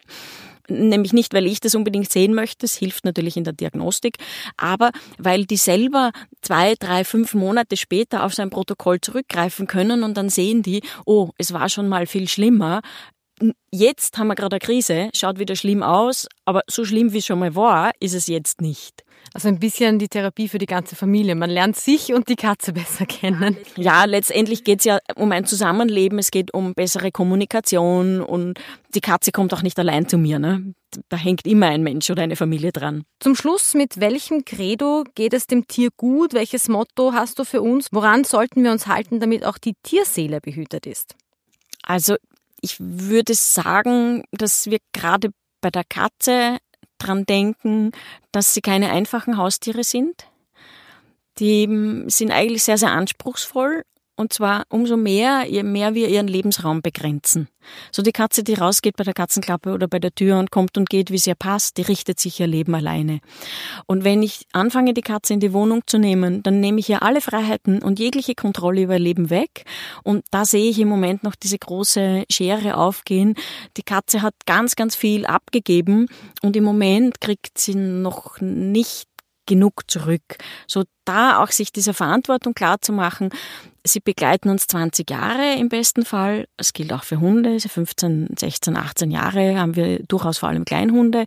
nämlich 0.69 1.13
nicht, 1.13 1.35
weil 1.35 1.47
ich 1.47 1.61
das 1.61 1.75
unbedingt 1.75 2.11
sehen 2.11 2.35
möchte, 2.35 2.67
es 2.67 2.77
hilft 2.77 3.05
natürlich 3.05 3.37
in 3.37 3.45
der 3.45 3.53
Diagnostik, 3.53 4.19
aber 4.57 4.91
weil 5.19 5.45
die 5.45 5.57
selber 5.57 6.13
zwei, 6.43 6.75
drei, 6.79 7.05
fünf 7.05 7.35
Monate 7.35 7.77
später 7.77 8.25
auf 8.25 8.35
sein 8.35 8.51
Protokoll 8.51 9.01
zurückgreifen 9.01 9.67
können 9.67 10.03
und 10.03 10.17
dann 10.17 10.29
sehen 10.29 10.63
die, 10.63 10.83
oh, 11.05 11.31
es 11.39 11.53
war 11.53 11.69
schon 11.69 11.89
mal 11.89 12.07
viel 12.07 12.29
schlimmer, 12.29 12.81
jetzt 13.71 14.19
haben 14.19 14.29
wir 14.29 14.35
gerade 14.35 14.55
eine 14.55 14.61
Krise, 14.61 15.11
schaut 15.15 15.39
wieder 15.39 15.57
schlimm 15.57 15.83
aus, 15.83 16.27
aber 16.45 16.63
so 16.67 16.85
schlimm 16.85 17.13
wie 17.13 17.19
es 17.19 17.27
schon 17.27 17.39
mal 17.39 17.55
war, 17.55 17.93
ist 18.01 18.15
es 18.15 18.27
jetzt 18.27 18.61
nicht. 18.61 19.05
Also 19.33 19.49
ein 19.49 19.59
bisschen 19.59 19.99
die 19.99 20.09
Therapie 20.09 20.49
für 20.49 20.59
die 20.59 20.67
ganze 20.67 20.97
Familie. 20.97 21.35
Man 21.35 21.51
lernt 21.51 21.77
sich 21.77 22.13
und 22.13 22.29
die 22.29 22.37
Katze 22.37 22.73
besser 22.75 23.07
kennen. 23.07 23.57
Ja, 23.77 24.05
letztendlich 24.05 24.65
geht 24.65 24.81
es 24.81 24.85
ja 24.85 24.99
um 25.17 25.33
ein 25.33 25.47
Zusammenleben, 25.47 26.19
es 26.19 26.31
geht 26.31 26.53
um 26.55 26.75
bessere 26.75 27.11
Kommunikation 27.11 28.21
und 28.21 28.59
die 28.95 29.01
Katze 29.01 29.33
kommt 29.33 29.53
auch 29.55 29.63
nicht 29.63 29.79
allein 29.79 30.09
zu 30.09 30.19
mir. 30.19 30.39
Ne? 30.39 30.75
Da 31.09 31.17
hängt 31.17 31.47
immer 31.47 31.67
ein 31.67 31.83
Mensch 31.83 32.09
oder 32.11 32.23
eine 32.23 32.37
Familie 32.37 32.71
dran. 32.71 33.05
Zum 33.19 33.35
Schluss, 33.35 33.75
mit 33.75 33.99
welchem 33.99 34.45
Credo 34.45 35.05
geht 35.15 35.35
es 35.35 35.49
dem 35.49 35.67
Tier 35.67 35.89
gut? 35.97 36.35
Welches 36.35 36.69
Motto 36.69 37.13
hast 37.13 37.39
du 37.39 37.45
für 37.45 37.63
uns? 37.63 37.89
Woran 37.91 38.23
sollten 38.23 38.63
wir 38.63 38.71
uns 38.71 38.87
halten, 38.87 39.19
damit 39.19 39.45
auch 39.45 39.59
die 39.59 39.75
Tierseele 39.83 40.41
behütet 40.41 40.87
ist? 40.87 41.17
Also 41.83 42.17
ich 42.65 42.77
würde 42.81 43.35
sagen, 43.35 44.25
dass 44.33 44.71
wir 44.71 44.79
gerade 44.93 45.31
bei 45.61 45.71
der 45.71 45.85
Katze 45.85 46.59
dran 46.99 47.27
denken, 47.27 47.93
dass 48.33 48.55
sie 48.55 48.63
keine 48.63 48.91
einfachen 48.91 49.37
Haustiere 49.37 49.85
sind. 49.85 50.27
Die 51.39 52.05
sind 52.07 52.31
eigentlich 52.31 52.65
sehr, 52.65 52.79
sehr 52.79 52.93
anspruchsvoll 52.93 53.83
und 54.17 54.33
zwar 54.33 54.65
umso 54.69 54.97
mehr, 54.97 55.45
je 55.49 55.63
mehr 55.63 55.95
wir 55.95 56.09
ihren 56.09 56.29
Lebensraum 56.29 56.83
begrenzen. 56.83 57.49
So 57.91 58.03
die 58.03 58.13
Katze, 58.13 58.45
die 58.45 58.55
rausgeht 58.55 58.97
bei 58.97 59.05
der 59.05 59.15
Katzenklappe 59.15 59.73
oder 59.73 59.89
bei 59.89 59.99
der 59.99 60.15
Tür 60.15 60.39
und 60.39 60.51
kommt 60.51 60.77
und 60.77 60.89
geht, 60.91 61.11
wie 61.11 61.17
es 61.17 61.27
ihr 61.27 61.35
passt, 61.35 61.79
die 61.79 61.83
richtet 61.83 62.21
sich 62.21 62.39
ihr 62.41 62.47
Leben 62.47 62.75
alleine. 62.75 63.21
Und 63.87 64.05
wenn 64.05 64.23
ich 64.23 64.47
anfange, 64.53 64.95
die 64.95 65.01
Katze 65.01 65.35
in 65.35 65.41
die 65.41 65.53
Wohnung 65.53 65.83
zu 65.87 65.99
nehmen, 65.99 66.43
dann 66.43 66.61
nehme 66.61 66.79
ich 66.81 66.89
ihr 66.91 67.03
alle 67.03 67.21
Freiheiten 67.21 67.83
und 67.83 67.99
jegliche 67.99 68.35
Kontrolle 68.35 68.83
über 68.83 68.95
ihr 68.95 69.01
Leben 69.01 69.31
weg. 69.31 69.65
Und 70.03 70.25
da 70.31 70.45
sehe 70.45 70.69
ich 70.69 70.79
im 70.79 70.89
Moment 70.89 71.25
noch 71.25 71.35
diese 71.35 71.59
große 71.59 72.25
Schere 72.31 72.77
aufgehen. 72.77 73.35
Die 73.77 73.83
Katze 73.83 74.23
hat 74.23 74.35
ganz, 74.47 74.77
ganz 74.77 74.95
viel 74.95 75.27
abgegeben 75.27 76.09
und 76.43 76.57
im 76.57 76.65
Moment 76.65 77.21
kriegt 77.21 77.59
sie 77.59 77.75
noch 77.75 78.41
nicht 78.41 79.09
genug 79.47 79.91
zurück. 79.91 80.23
So 80.67 80.85
da 81.05 81.43
auch 81.43 81.51
sich 81.51 81.73
dieser 81.73 81.95
Verantwortung 81.95 82.55
klar 82.55 82.81
zu 82.81 82.93
machen. 82.93 83.31
Sie 83.87 84.01
begleiten 84.01 84.49
uns 84.49 84.67
20 84.67 85.11
Jahre 85.11 85.55
im 85.59 85.69
besten 85.69 86.05
Fall. 86.05 86.47
Es 86.57 86.73
gilt 86.73 86.93
auch 86.93 87.05
für 87.05 87.21
Hunde. 87.21 87.61
15, 87.61 88.35
16, 88.39 88.77
18 88.77 89.11
Jahre 89.11 89.59
haben 89.59 89.77
wir 89.77 90.03
durchaus 90.05 90.39
vor 90.39 90.49
allem 90.49 90.65
Kleinhunde. 90.65 91.27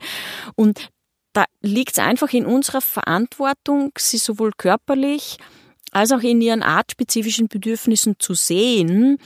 Und 0.56 0.90
da 1.34 1.46
liegt 1.62 1.92
es 1.92 2.00
einfach 2.00 2.34
in 2.34 2.46
unserer 2.46 2.82
Verantwortung, 2.82 3.92
sie 3.98 4.18
sowohl 4.18 4.52
körperlich 4.58 5.38
als 5.92 6.12
auch 6.12 6.22
in 6.22 6.42
ihren 6.42 6.64
artspezifischen 6.64 7.48
Bedürfnissen 7.48 8.16
zu 8.20 8.34
sehen 8.34 9.20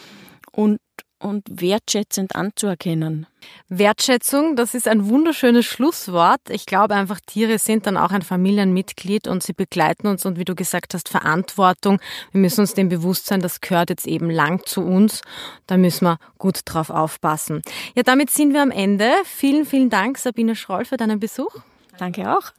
und 0.52 0.78
und 1.22 1.44
wertschätzend 1.50 2.36
anzuerkennen. 2.36 3.28
Wertschätzung, 3.70 4.56
das 4.56 4.74
ist 4.74 4.88
ein 4.88 5.10
wunderschönes 5.10 5.66
Schlusswort. 5.66 6.42
Ich 6.50 6.66
glaube 6.66 6.96
einfach, 6.96 7.20
Tiere 7.26 7.58
sind 7.58 7.88
dann 7.88 7.98
auch 7.98 8.12
ein 8.12 8.22
Familienmitglied 8.22 9.28
und 9.28 9.44
sie 9.44 9.54
begleiten 9.54 10.08
uns 10.08 10.26
und 10.26 10.38
wie 10.38 10.46
du 10.46 10.56
gesagt 10.56 10.94
hast, 10.94 11.10
Verantwortung. 11.10 12.00
Wir 12.32 12.42
müssen 12.42 12.62
uns 12.62 12.74
dem 12.74 12.90
bewusst 12.90 13.28
sein, 13.28 13.40
das 13.40 13.62
gehört 13.62 13.90
jetzt 13.90 14.08
eben 14.08 14.30
lang 14.30 14.66
zu 14.66 14.82
uns. 14.82 15.22
Da 15.68 15.78
müssen 15.78 16.06
wir 16.06 16.18
gut 16.38 16.62
drauf 16.66 16.90
aufpassen. 16.90 17.62
Ja, 17.96 18.04
damit 18.04 18.30
sind 18.30 18.54
wir 18.54 18.62
am 18.62 18.72
Ende. 18.72 19.12
Vielen, 19.24 19.66
vielen 19.66 19.90
Dank, 19.90 20.18
Sabine 20.18 20.56
Schroll, 20.56 20.86
für 20.86 20.98
deinen 20.98 21.20
Besuch. 21.20 21.56
Danke 21.98 22.36
auch. 22.36 22.52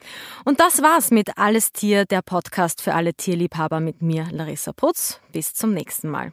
Und 0.45 0.61
das 0.61 0.83
war's 0.83 1.11
mit 1.11 1.37
Alles 1.37 1.73
Tier, 1.73 2.05
der 2.05 2.23
Podcast 2.23 2.81
für 2.81 2.95
alle 2.95 3.15
Tierliebhaber 3.15 3.81
mit 3.81 4.03
mir, 4.03 4.29
Larissa 4.31 4.73
Putz. 4.73 5.21
Bis 5.33 5.53
zum 5.55 5.75
nächsten 5.75 6.11
Mal. 6.11 6.33